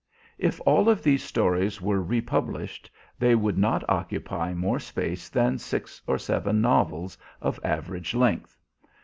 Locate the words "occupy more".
3.87-4.79